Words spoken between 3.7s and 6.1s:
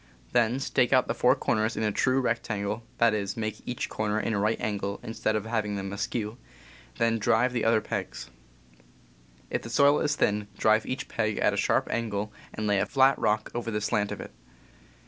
corner a right angle, instead of having them